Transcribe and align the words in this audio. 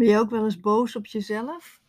Ben 0.00 0.08
je 0.08 0.18
ook 0.18 0.30
wel 0.30 0.44
eens 0.44 0.60
boos 0.60 0.96
op 0.96 1.06
jezelf? 1.06 1.80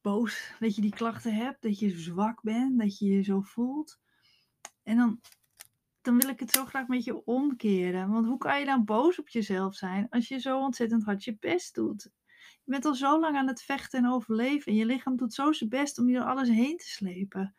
Boos 0.00 0.54
dat 0.60 0.74
je 0.74 0.80
die 0.80 0.94
klachten 0.94 1.34
hebt, 1.34 1.62
dat 1.62 1.78
je 1.78 1.98
zwak 1.98 2.42
bent, 2.42 2.78
dat 2.78 2.98
je 2.98 3.06
je 3.06 3.22
zo 3.22 3.40
voelt. 3.40 4.00
En 4.82 4.96
dan, 4.96 5.20
dan 6.00 6.18
wil 6.18 6.28
ik 6.28 6.40
het 6.40 6.50
zo 6.50 6.64
graag 6.64 6.86
met 6.86 7.04
je 7.04 7.24
omkeren. 7.24 8.10
Want 8.10 8.26
hoe 8.26 8.38
kan 8.38 8.58
je 8.58 8.64
dan 8.64 8.84
boos 8.84 9.18
op 9.18 9.28
jezelf 9.28 9.74
zijn 9.74 10.06
als 10.08 10.28
je 10.28 10.38
zo 10.38 10.58
ontzettend 10.58 11.04
hard 11.04 11.24
je 11.24 11.36
best 11.40 11.74
doet? 11.74 12.10
Je 12.64 12.70
bent 12.70 12.84
al 12.84 12.94
zo 12.94 13.20
lang 13.20 13.36
aan 13.36 13.48
het 13.48 13.62
vechten 13.62 14.04
en 14.04 14.10
overleven. 14.10 14.72
En 14.72 14.78
je 14.78 14.86
lichaam 14.86 15.16
doet 15.16 15.34
zo 15.34 15.52
zijn 15.52 15.70
best 15.70 15.98
om 15.98 16.08
je 16.08 16.24
alles 16.24 16.48
heen 16.48 16.76
te 16.76 16.88
slepen. 16.88 17.54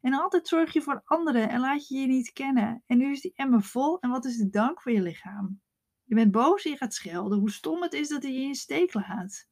En 0.00 0.14
altijd 0.14 0.48
zorg 0.48 0.72
je 0.72 0.82
voor 0.82 1.02
anderen 1.04 1.48
en 1.48 1.60
laat 1.60 1.88
je 1.88 1.98
je 1.98 2.06
niet 2.06 2.32
kennen. 2.32 2.82
En 2.86 2.98
nu 2.98 3.10
is 3.10 3.20
die 3.20 3.32
emmer 3.34 3.62
vol. 3.62 4.00
En 4.00 4.10
wat 4.10 4.24
is 4.24 4.36
de 4.36 4.48
dank 4.48 4.82
voor 4.82 4.92
je 4.92 5.02
lichaam? 5.02 5.60
Je 6.06 6.14
bent 6.14 6.30
boos 6.30 6.64
en 6.64 6.70
je 6.70 6.76
gaat 6.76 6.94
schelden. 6.94 7.38
Hoe 7.38 7.50
stom 7.50 7.82
het 7.82 7.92
is 7.92 8.08
dat 8.08 8.22
hij 8.22 8.32
je 8.32 8.40
in 8.40 8.54
steek 8.54 8.94
laat. 8.94 9.48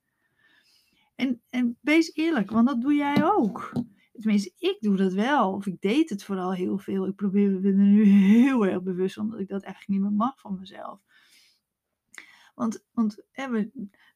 En, 1.14 1.42
en 1.50 1.78
wees 1.80 2.14
eerlijk, 2.14 2.50
want 2.50 2.66
dat 2.66 2.80
doe 2.80 2.94
jij 2.94 3.24
ook. 3.24 3.72
Tenminste, 4.12 4.52
ik 4.58 4.76
doe 4.80 4.96
dat 4.96 5.12
wel. 5.12 5.52
Of 5.52 5.66
ik 5.66 5.80
deed 5.80 6.10
het 6.10 6.24
vooral 6.24 6.52
heel 6.52 6.78
veel. 6.78 7.06
Ik 7.06 7.14
probeer 7.14 7.50
me 7.50 7.68
er 7.68 7.74
nu 7.74 8.04
heel 8.04 8.66
erg 8.66 8.82
bewust, 8.82 9.18
omdat 9.18 9.40
ik 9.40 9.48
dat 9.48 9.62
eigenlijk 9.62 9.92
niet 9.92 10.10
meer 10.10 10.18
mag 10.18 10.40
van 10.40 10.58
mezelf. 10.58 11.00
Want, 12.54 12.84
want 12.92 13.24
we, 13.32 13.70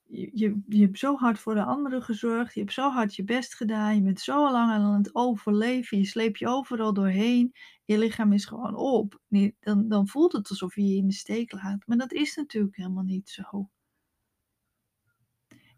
je, 0.08 0.60
je 0.68 0.80
hebt 0.80 0.98
zo 0.98 1.16
hard 1.16 1.38
voor 1.38 1.54
de 1.54 1.64
anderen 1.64 2.02
gezorgd. 2.02 2.54
Je 2.54 2.60
hebt 2.60 2.72
zo 2.72 2.90
hard 2.90 3.14
je 3.14 3.24
best 3.24 3.54
gedaan. 3.54 3.94
Je 3.94 4.02
bent 4.02 4.20
zo 4.20 4.50
lang 4.50 4.70
aan 4.70 4.94
het 4.94 5.14
overleven. 5.14 5.98
Je 5.98 6.06
sleept 6.06 6.38
je 6.38 6.48
overal 6.48 6.92
doorheen. 6.92 7.52
Je 7.88 7.98
lichaam 7.98 8.32
is 8.32 8.44
gewoon 8.44 8.74
op. 8.74 9.20
Dan, 9.60 9.88
dan 9.88 10.08
voelt 10.08 10.32
het 10.32 10.48
alsof 10.48 10.74
je 10.74 10.86
je 10.86 10.96
in 10.96 11.06
de 11.06 11.12
steek 11.12 11.52
laat. 11.52 11.86
Maar 11.86 11.96
dat 11.96 12.12
is 12.12 12.36
natuurlijk 12.36 12.76
helemaal 12.76 13.02
niet 13.02 13.28
zo. 13.28 13.68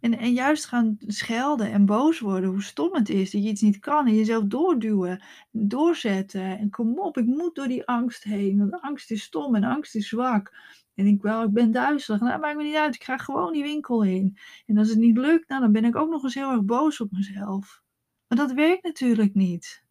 En, 0.01 0.19
en 0.19 0.33
juist 0.33 0.65
gaan 0.65 0.97
schelden 0.99 1.73
en 1.73 1.87
boos 1.87 2.19
worden, 2.21 2.51
hoe 2.51 2.63
stom 2.63 2.95
het 2.95 3.09
is 3.09 3.31
dat 3.31 3.43
je 3.43 3.49
iets 3.49 3.61
niet 3.61 3.79
kan 3.79 4.07
en 4.07 4.15
jezelf 4.15 4.45
doorduwen, 4.45 5.23
doorzetten. 5.51 6.59
En 6.59 6.71
kom 6.71 6.99
op, 6.99 7.19
ik 7.19 7.27
moet 7.27 7.55
door 7.55 7.69
die 7.69 7.87
angst 7.87 8.25
heen, 8.25 8.59
want 8.59 8.83
angst 8.83 9.11
is 9.11 9.23
stom 9.23 9.55
en 9.55 9.65
angst 9.65 9.95
is 9.95 10.09
zwak. 10.09 10.53
En 10.95 11.07
ik 11.07 11.23
wel, 11.23 11.43
ik 11.43 11.53
ben 11.53 11.71
duizelig. 11.71 12.21
Nou, 12.21 12.41
maakt 12.41 12.57
me 12.57 12.63
niet 12.63 12.75
uit. 12.75 12.95
Ik 12.95 13.05
ga 13.05 13.17
gewoon 13.17 13.53
die 13.53 13.63
winkel 13.63 14.03
in. 14.03 14.39
En 14.67 14.79
als 14.79 14.89
het 14.89 14.99
niet 14.99 15.17
lukt, 15.17 15.49
nou, 15.49 15.61
dan 15.61 15.73
ben 15.73 15.85
ik 15.85 15.97
ook 15.97 16.11
nog 16.11 16.23
eens 16.23 16.35
heel 16.35 16.51
erg 16.51 16.65
boos 16.65 17.01
op 17.01 17.11
mezelf. 17.11 17.83
Maar 18.29 18.39
dat 18.39 18.53
werkt 18.53 18.83
natuurlijk 18.83 19.35
niet. 19.35 19.89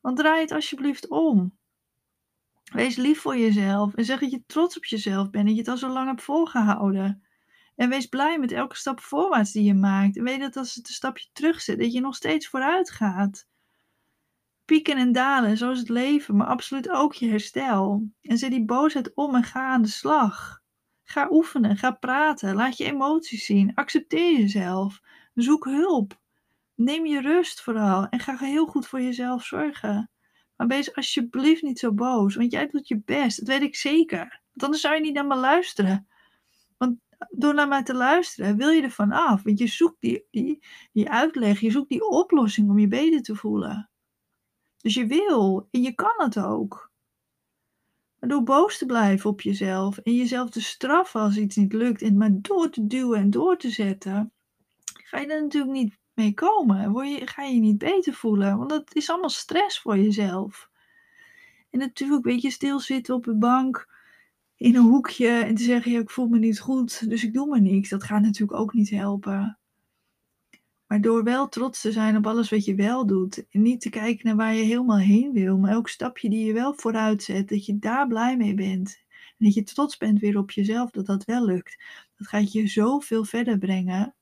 Want 0.00 0.16
draai 0.16 0.40
het 0.40 0.52
alsjeblieft 0.52 1.08
om. 1.08 1.58
Wees 2.72 2.96
lief 2.96 3.20
voor 3.20 3.36
jezelf 3.36 3.94
en 3.94 4.04
zeg 4.04 4.20
dat 4.20 4.30
je 4.30 4.42
trots 4.46 4.76
op 4.76 4.84
jezelf 4.84 5.30
bent 5.30 5.46
en 5.46 5.52
je 5.52 5.58
het 5.58 5.68
al 5.68 5.76
zo 5.76 5.88
lang 5.88 6.06
hebt 6.06 6.22
volgehouden. 6.22 7.24
En 7.76 7.88
wees 7.88 8.06
blij 8.06 8.38
met 8.38 8.52
elke 8.52 8.76
stap 8.76 9.00
voorwaarts 9.00 9.52
die 9.52 9.64
je 9.64 9.74
maakt. 9.74 10.16
En 10.16 10.24
weet 10.24 10.40
dat 10.40 10.56
als 10.56 10.74
het 10.74 10.88
een 10.88 10.94
stapje 10.94 11.28
terug 11.32 11.60
zit, 11.60 11.78
dat 11.78 11.92
je 11.92 12.00
nog 12.00 12.14
steeds 12.14 12.48
vooruit 12.48 12.90
gaat 12.90 13.48
pieken 14.70 14.96
en 14.96 15.12
dalen, 15.12 15.56
zo 15.56 15.70
is 15.70 15.78
het 15.78 15.88
leven, 15.88 16.36
maar 16.36 16.46
absoluut 16.46 16.90
ook 16.90 17.14
je 17.14 17.28
herstel. 17.28 18.08
En 18.22 18.38
zet 18.38 18.50
die 18.50 18.64
boosheid 18.64 19.14
om 19.14 19.34
en 19.34 19.42
ga 19.42 19.68
aan 19.68 19.82
de 19.82 19.88
slag. 19.88 20.60
Ga 21.04 21.28
oefenen, 21.30 21.76
ga 21.76 21.90
praten, 21.90 22.54
laat 22.54 22.76
je 22.76 22.84
emoties 22.84 23.44
zien, 23.44 23.74
accepteer 23.74 24.38
jezelf, 24.38 25.00
zoek 25.34 25.64
hulp. 25.64 26.19
Neem 26.80 27.06
je 27.06 27.20
rust 27.20 27.60
vooral 27.60 28.08
en 28.08 28.20
ga 28.20 28.36
heel 28.36 28.66
goed 28.66 28.86
voor 28.86 29.00
jezelf 29.00 29.44
zorgen. 29.44 30.10
Maar 30.56 30.66
wees 30.66 30.94
alsjeblieft 30.94 31.62
niet 31.62 31.78
zo 31.78 31.92
boos, 31.92 32.34
want 32.34 32.52
jij 32.52 32.66
doet 32.66 32.88
je 32.88 33.02
best, 33.04 33.38
dat 33.38 33.48
weet 33.48 33.62
ik 33.62 33.76
zeker. 33.76 34.18
Want 34.18 34.62
anders 34.62 34.82
zou 34.82 34.94
je 34.94 35.00
niet 35.00 35.14
naar 35.14 35.26
me 35.26 35.36
luisteren. 35.36 36.08
Want 36.78 36.98
door 37.28 37.54
naar 37.54 37.68
mij 37.68 37.82
te 37.82 37.94
luisteren 37.94 38.56
wil 38.56 38.68
je 38.68 38.82
ervan 38.82 39.12
af, 39.12 39.42
want 39.42 39.58
je 39.58 39.66
zoekt 39.66 40.00
die, 40.00 40.26
die, 40.30 40.64
die 40.92 41.10
uitleg, 41.10 41.60
je 41.60 41.70
zoekt 41.70 41.88
die 41.88 42.08
oplossing 42.08 42.70
om 42.70 42.78
je 42.78 42.88
beter 42.88 43.22
te 43.22 43.34
voelen. 43.34 43.90
Dus 44.76 44.94
je 44.94 45.06
wil 45.06 45.68
en 45.70 45.82
je 45.82 45.94
kan 45.94 46.14
het 46.16 46.38
ook. 46.38 46.92
Maar 48.18 48.28
door 48.28 48.42
boos 48.42 48.78
te 48.78 48.86
blijven 48.86 49.30
op 49.30 49.40
jezelf 49.40 49.98
en 49.98 50.14
jezelf 50.14 50.50
te 50.50 50.62
straffen 50.62 51.20
als 51.20 51.36
iets 51.36 51.56
niet 51.56 51.72
lukt 51.72 52.02
en 52.02 52.16
maar 52.16 52.30
door 52.32 52.70
te 52.70 52.86
duwen 52.86 53.18
en 53.18 53.30
door 53.30 53.56
te 53.56 53.70
zetten, 53.70 54.32
ga 55.04 55.18
je 55.18 55.26
er 55.26 55.42
natuurlijk 55.42 55.72
niet 55.72 55.99
mee 56.20 56.34
komen. 56.34 56.94
Ga 57.28 57.42
je 57.42 57.54
je 57.54 57.60
niet 57.60 57.78
beter 57.78 58.12
voelen, 58.12 58.58
want 58.58 58.70
dat 58.70 58.94
is 58.94 59.10
allemaal 59.10 59.30
stress 59.30 59.80
voor 59.80 59.98
jezelf. 59.98 60.70
En 61.70 61.78
natuurlijk, 61.78 62.24
weet 62.24 62.42
je, 62.42 62.50
stilzitten 62.50 63.14
op 63.14 63.24
de 63.24 63.34
bank 63.34 63.88
in 64.56 64.74
een 64.76 64.82
hoekje 64.82 65.28
en 65.28 65.54
te 65.54 65.62
zeggen: 65.62 65.92
ja, 65.92 66.00
ik 66.00 66.10
voel 66.10 66.28
me 66.28 66.38
niet 66.38 66.60
goed, 66.60 67.08
dus 67.08 67.24
ik 67.24 67.34
doe 67.34 67.46
maar 67.46 67.60
niks. 67.60 67.88
Dat 67.88 68.04
gaat 68.04 68.22
natuurlijk 68.22 68.60
ook 68.60 68.72
niet 68.72 68.90
helpen. 68.90 69.58
Maar 70.86 71.00
door 71.00 71.24
wel 71.24 71.48
trots 71.48 71.80
te 71.80 71.92
zijn 71.92 72.16
op 72.16 72.26
alles 72.26 72.50
wat 72.50 72.64
je 72.64 72.74
wel 72.74 73.06
doet. 73.06 73.46
En 73.50 73.62
niet 73.62 73.80
te 73.80 73.90
kijken 73.90 74.26
naar 74.26 74.36
waar 74.36 74.54
je 74.54 74.62
helemaal 74.62 74.98
heen 74.98 75.32
wil. 75.32 75.58
Maar 75.58 75.70
elk 75.70 75.88
stapje 75.88 76.30
die 76.30 76.46
je 76.46 76.52
wel 76.52 76.74
vooruit 76.74 77.22
zet. 77.22 77.48
Dat 77.48 77.66
je 77.66 77.78
daar 77.78 78.06
blij 78.06 78.36
mee 78.36 78.54
bent. 78.54 79.02
En 79.38 79.44
dat 79.44 79.54
je 79.54 79.62
trots 79.62 79.96
bent 79.96 80.20
weer 80.20 80.38
op 80.38 80.50
jezelf 80.50 80.90
dat 80.90 81.06
dat 81.06 81.24
wel 81.24 81.44
lukt. 81.44 81.82
Dat 82.16 82.28
gaat 82.28 82.52
je 82.52 82.66
zoveel 82.66 83.24
verder 83.24 83.58
brengen. 83.58 84.14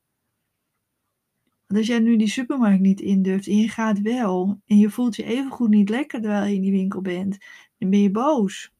Want 1.69 1.81
als 1.81 1.89
jij 1.89 1.99
nu 1.99 2.17
die 2.17 2.27
supermarkt 2.27 2.81
niet 2.81 3.01
in 3.01 3.21
durft 3.21 3.47
en 3.47 3.57
je 3.57 3.69
gaat 3.69 4.01
wel. 4.01 4.61
En 4.65 4.77
je 4.77 4.89
voelt 4.89 5.15
je 5.15 5.23
even 5.23 5.51
goed 5.51 5.69
niet 5.69 5.89
lekker 5.89 6.21
terwijl 6.21 6.45
je 6.45 6.55
in 6.55 6.61
die 6.61 6.71
winkel 6.71 7.01
bent. 7.01 7.37
Dan 7.77 7.89
ben 7.89 8.01
je 8.01 8.11
boos. 8.11 8.73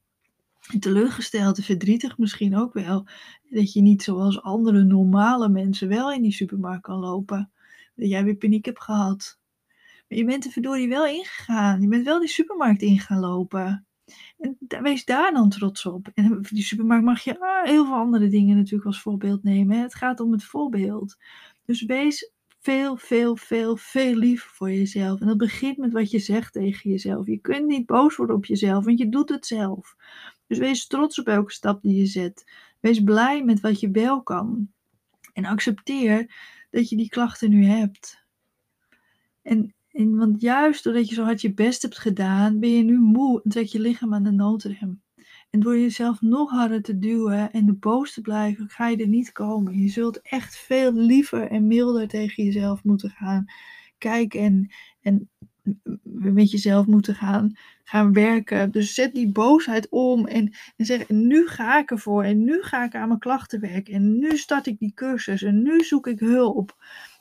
En 0.71 0.79
teleurgesteld 0.79 1.57
en 1.57 1.63
verdrietig 1.63 2.17
misschien 2.17 2.57
ook 2.57 2.73
wel. 2.73 3.07
Dat 3.49 3.73
je 3.73 3.81
niet 3.81 4.03
zoals 4.03 4.41
andere 4.41 4.83
normale 4.83 5.49
mensen 5.49 5.87
wel 5.87 6.11
in 6.11 6.21
die 6.21 6.31
supermarkt 6.31 6.81
kan 6.81 6.99
lopen 6.99 7.51
dat 7.95 8.09
jij 8.09 8.23
weer 8.23 8.35
paniek 8.35 8.65
hebt 8.65 8.81
gehad. 8.81 9.39
Maar 10.07 10.17
je 10.17 10.25
bent 10.25 10.45
er 10.45 10.51
verdorie 10.51 10.89
wel 10.89 11.05
ingegaan. 11.05 11.81
Je 11.81 11.87
bent 11.87 12.05
wel 12.05 12.19
die 12.19 12.27
supermarkt 12.27 12.81
in 12.81 12.99
gaan 12.99 13.19
lopen. 13.19 13.85
En 14.37 14.57
wees 14.81 15.05
daar 15.05 15.31
dan 15.31 15.49
trots 15.49 15.85
op. 15.85 16.09
En 16.13 16.41
die 16.49 16.63
supermarkt 16.63 17.05
mag 17.05 17.23
je 17.23 17.39
ah, 17.39 17.63
heel 17.63 17.85
veel 17.85 17.95
andere 17.95 18.27
dingen 18.27 18.55
natuurlijk 18.55 18.85
als 18.85 19.01
voorbeeld 19.01 19.43
nemen. 19.43 19.81
Het 19.81 19.95
gaat 19.95 20.19
om 20.19 20.31
het 20.31 20.43
voorbeeld. 20.43 21.17
Dus 21.65 21.85
wees 21.85 22.31
veel, 22.69 22.97
veel, 22.97 23.35
veel, 23.35 23.77
veel 23.77 24.15
liever 24.15 24.49
voor 24.49 24.71
jezelf. 24.71 25.19
En 25.19 25.27
dat 25.27 25.37
begint 25.37 25.77
met 25.77 25.91
wat 25.91 26.11
je 26.11 26.19
zegt 26.19 26.53
tegen 26.53 26.89
jezelf. 26.89 27.25
Je 27.25 27.37
kunt 27.37 27.65
niet 27.65 27.85
boos 27.85 28.15
worden 28.15 28.35
op 28.35 28.45
jezelf, 28.45 28.85
want 28.85 28.99
je 28.99 29.09
doet 29.09 29.29
het 29.29 29.45
zelf. 29.45 29.95
Dus 30.47 30.57
wees 30.57 30.87
trots 30.87 31.19
op 31.19 31.27
elke 31.27 31.51
stap 31.51 31.81
die 31.81 31.95
je 31.95 32.05
zet. 32.05 32.51
Wees 32.79 33.03
blij 33.03 33.43
met 33.43 33.59
wat 33.59 33.79
je 33.79 33.91
wel 33.91 34.23
kan. 34.23 34.71
En 35.33 35.45
accepteer 35.45 36.35
dat 36.69 36.89
je 36.89 36.95
die 36.95 37.09
klachten 37.09 37.49
nu 37.49 37.65
hebt. 37.65 38.23
En, 39.41 39.73
en 39.91 40.15
want 40.15 40.41
juist 40.41 40.83
doordat 40.83 41.09
je 41.09 41.15
zo 41.15 41.23
hard 41.23 41.41
je 41.41 41.53
best 41.53 41.81
hebt 41.81 41.97
gedaan, 41.97 42.59
ben 42.59 42.69
je 42.69 42.83
nu 42.83 42.99
moe 42.99 43.41
en 43.43 43.49
trek 43.49 43.65
je 43.65 43.79
lichaam 43.79 44.13
aan 44.13 44.23
de 44.23 44.31
noodrem. 44.31 45.01
En 45.49 45.59
door 45.59 45.79
jezelf 45.79 46.21
nog 46.21 46.49
harder 46.49 46.81
te 46.81 46.99
duwen 46.99 47.51
en 47.51 47.79
boos 47.79 48.13
te 48.13 48.21
blijven, 48.21 48.69
ga 48.69 48.87
je 48.87 48.97
er 48.97 49.07
niet 49.07 49.31
komen. 49.31 49.77
Je 49.81 49.89
zult 49.89 50.21
echt 50.21 50.57
veel 50.57 50.93
liever 50.93 51.47
en 51.47 51.67
milder 51.67 52.07
tegen 52.07 52.43
jezelf 52.43 52.83
moeten 52.83 53.09
gaan 53.09 53.45
kijken 53.97 54.39
en, 54.39 54.71
en 55.01 55.29
met 56.03 56.51
jezelf 56.51 56.85
moeten 56.85 57.15
gaan, 57.15 57.57
gaan 57.83 58.13
werken. 58.13 58.71
Dus 58.71 58.93
zet 58.93 59.13
die 59.13 59.31
boosheid 59.31 59.89
om 59.89 60.27
en, 60.27 60.53
en 60.77 60.85
zeg: 60.85 61.09
nu 61.09 61.47
ga 61.47 61.79
ik 61.79 61.91
ervoor 61.91 62.23
en 62.23 62.43
nu 62.43 62.61
ga 62.61 62.83
ik 62.83 62.95
aan 62.95 63.07
mijn 63.07 63.19
klachten 63.19 63.59
werken 63.59 63.93
en 63.93 64.19
nu 64.19 64.37
start 64.37 64.67
ik 64.67 64.79
die 64.79 64.93
cursus 64.93 65.41
en 65.41 65.61
nu 65.61 65.83
zoek 65.83 66.07
ik 66.07 66.19
hulp. 66.19 66.77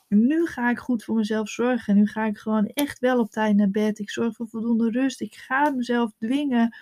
En 0.09 0.27
nu 0.27 0.47
ga 0.47 0.71
ik 0.71 0.79
goed 0.79 1.05
voor 1.05 1.15
mezelf 1.15 1.49
zorgen. 1.49 1.95
Nu 1.95 2.07
ga 2.07 2.25
ik 2.25 2.39
gewoon 2.39 2.67
echt 2.67 2.99
wel 2.99 3.19
op 3.19 3.31
tijd 3.31 3.57
naar 3.57 3.71
bed. 3.71 3.99
Ik 3.99 4.11
zorg 4.11 4.35
voor 4.35 4.49
voldoende 4.49 4.91
rust. 4.91 5.21
Ik 5.21 5.35
ga 5.35 5.71
mezelf 5.71 6.13
dwingen 6.19 6.77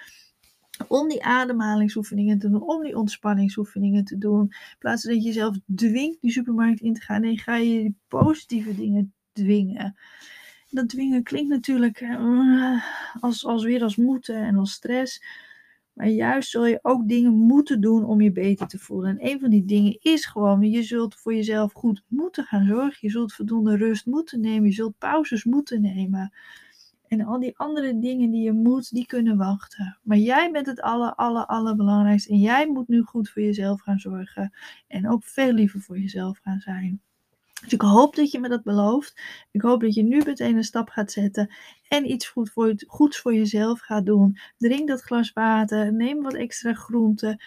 om 0.89 1.09
die 1.09 1.25
ademhalingsoefeningen 1.25 2.39
te 2.39 2.51
doen, 2.51 2.63
om 2.63 2.83
die 2.83 2.97
ontspanningsoefeningen 2.97 4.05
te 4.05 4.19
doen. 4.19 4.41
In 4.41 4.77
plaats 4.79 5.03
dat 5.03 5.15
je 5.15 5.21
jezelf 5.21 5.57
dwingt 5.75 6.21
die 6.21 6.31
supermarkt 6.31 6.81
in 6.81 6.95
te 6.95 7.01
gaan, 7.01 7.21
nee, 7.21 7.39
ga 7.39 7.57
je 7.57 7.81
die 7.81 7.97
positieve 8.09 8.75
dingen 8.75 9.13
dwingen 9.33 9.97
dat 10.77 10.89
dwingen 10.89 11.23
klinkt 11.23 11.49
natuurlijk 11.49 12.01
uh, 12.01 12.83
als, 13.21 13.45
als 13.45 13.65
weer 13.65 13.83
als 13.83 13.97
moeten 13.97 14.37
en 14.37 14.57
als 14.57 14.73
stress. 14.73 15.23
Maar 15.93 16.09
juist 16.09 16.51
zul 16.51 16.67
je 16.67 16.79
ook 16.83 17.09
dingen 17.09 17.33
moeten 17.33 17.81
doen 17.81 18.05
om 18.05 18.21
je 18.21 18.33
beter 18.33 18.67
te 18.67 18.79
voelen. 18.79 19.11
En 19.11 19.31
een 19.31 19.41
van 19.41 19.51
die 19.51 19.65
dingen 19.65 19.99
is 20.01 20.27
gewoon, 20.27 20.71
je 20.71 20.83
zult 20.83 21.15
voor 21.15 21.35
jezelf 21.35 21.73
goed 21.73 22.03
moeten 22.09 22.45
gaan 22.45 22.67
zorgen. 22.67 22.99
Je 23.01 23.11
zult 23.11 23.33
voldoende 23.33 23.77
rust 23.77 24.07
moeten 24.07 24.41
nemen. 24.41 24.69
Je 24.69 24.75
zult 24.75 24.99
pauzes 24.99 25.45
moeten 25.45 25.81
nemen. 25.81 26.33
En 27.09 27.25
al 27.25 27.41
die 27.41 27.59
andere 27.59 27.99
dingen 27.99 28.31
die 28.31 28.43
je 28.43 28.53
moet, 28.53 28.91
die 28.91 29.07
kunnen 29.07 29.37
wachten. 29.37 29.99
Maar 30.03 30.17
jij 30.17 30.51
bent 30.51 30.67
het 30.67 30.81
aller, 30.81 31.15
aller, 31.15 31.47
allerbelangrijkste. 31.47 32.31
En 32.31 32.39
jij 32.39 32.67
moet 32.67 32.89
nu 32.89 33.03
goed 33.03 33.31
voor 33.31 33.43
jezelf 33.43 33.81
gaan 33.81 33.99
zorgen. 33.99 34.53
En 34.87 35.11
ook 35.11 35.25
veel 35.25 35.53
liever 35.53 35.81
voor 35.81 35.99
jezelf 35.99 36.39
gaan 36.43 36.61
zijn. 36.61 37.01
Dus 37.63 37.73
ik 37.73 37.81
hoop 37.81 38.15
dat 38.17 38.31
je 38.31 38.41
me 38.41 38.49
dat 38.49 38.63
belooft. 38.63 39.21
Ik 39.51 39.63
hoop 39.63 39.81
dat 39.81 39.95
je 39.95 40.03
nu 40.03 40.23
meteen 40.25 40.57
een 40.57 40.65
stap 40.65 40.89
gaat 40.89 41.13
zetten 41.13 41.55
en 41.89 42.11
iets 42.11 42.29
goed 42.29 42.51
voor 42.51 42.75
goeds 42.87 43.19
voor 43.19 43.35
jezelf 43.35 43.81
gaat 43.81 44.07
doen. 44.07 44.39
Drink 44.59 44.89
dat 44.89 45.03
glas 45.03 45.33
water, 45.33 45.93
neem 45.93 46.23
wat 46.23 46.35
extra 46.35 46.75
groente. 46.75 47.41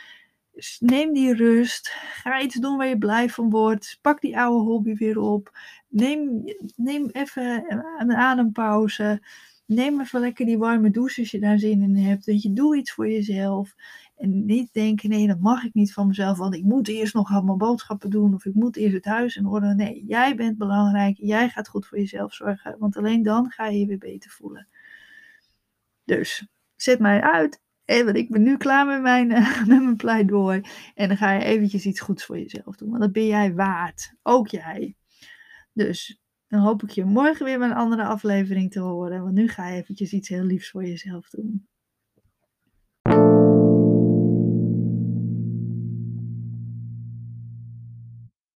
Neem 0.79 1.13
die 1.13 1.33
rust. 1.33 1.89
Ga 2.13 2.41
iets 2.41 2.55
doen 2.55 2.77
waar 2.77 2.87
je 2.87 2.97
blij 2.97 3.29
van 3.29 3.49
wordt. 3.49 3.97
Pak 4.01 4.21
die 4.21 4.39
oude 4.39 4.63
hobby 4.63 4.95
weer 4.95 5.19
op. 5.19 5.57
Neem, 5.87 6.43
neem 6.75 7.09
even 7.11 7.65
een 7.97 8.13
adempauze. 8.13 9.21
Neem 9.65 10.01
even 10.01 10.19
lekker 10.19 10.45
die 10.45 10.57
warme 10.57 10.89
douche 10.89 11.19
als 11.21 11.31
je 11.31 11.39
daar 11.39 11.59
zin 11.59 11.81
in 11.81 11.95
hebt. 11.95 12.25
Dat 12.25 12.41
je 12.41 12.53
doe 12.53 12.77
iets 12.77 12.91
voor 12.91 13.09
jezelf. 13.09 13.75
En 14.19 14.45
niet 14.45 14.73
denken, 14.73 15.09
nee, 15.09 15.27
dat 15.27 15.39
mag 15.39 15.63
ik 15.63 15.73
niet 15.73 15.93
van 15.93 16.07
mezelf, 16.07 16.37
want 16.37 16.55
ik 16.55 16.63
moet 16.63 16.87
eerst 16.87 17.13
nog 17.13 17.31
allemaal 17.31 17.57
boodschappen 17.57 18.09
doen 18.09 18.33
of 18.33 18.45
ik 18.45 18.53
moet 18.53 18.75
eerst 18.75 18.95
het 18.95 19.05
huis 19.05 19.35
in 19.35 19.45
orde. 19.45 19.75
Nee, 19.75 20.03
jij 20.07 20.35
bent 20.35 20.57
belangrijk, 20.57 21.17
jij 21.17 21.49
gaat 21.49 21.67
goed 21.67 21.87
voor 21.87 21.97
jezelf 21.97 22.33
zorgen, 22.33 22.75
want 22.79 22.97
alleen 22.97 23.23
dan 23.23 23.49
ga 23.51 23.67
je 23.67 23.79
je 23.79 23.85
weer 23.85 23.97
beter 23.97 24.31
voelen. 24.31 24.67
Dus, 26.03 26.47
zet 26.75 26.99
mij 26.99 27.21
uit, 27.21 27.61
want 27.97 28.15
ik 28.15 28.29
ben 28.29 28.43
nu 28.43 28.57
klaar 28.57 28.85
met 28.85 29.01
mijn, 29.01 29.27
met 29.67 29.67
mijn 29.67 29.95
pleidooi. 29.95 30.61
En 30.95 31.07
dan 31.07 31.17
ga 31.17 31.31
je 31.31 31.43
eventjes 31.43 31.85
iets 31.85 31.99
goeds 31.99 32.25
voor 32.25 32.37
jezelf 32.37 32.75
doen, 32.75 32.89
want 32.89 33.01
dat 33.01 33.11
ben 33.11 33.27
jij 33.27 33.53
waard, 33.53 34.13
ook 34.23 34.47
jij. 34.47 34.95
Dus, 35.73 36.19
dan 36.47 36.59
hoop 36.59 36.83
ik 36.83 36.89
je 36.89 37.05
morgen 37.05 37.45
weer 37.45 37.59
met 37.59 37.69
een 37.69 37.75
andere 37.75 38.03
aflevering 38.03 38.71
te 38.71 38.79
horen, 38.79 39.23
want 39.23 39.33
nu 39.33 39.47
ga 39.47 39.69
je 39.69 39.81
eventjes 39.81 40.13
iets 40.13 40.29
heel 40.29 40.43
liefs 40.43 40.69
voor 40.69 40.85
jezelf 40.85 41.29
doen. 41.29 41.67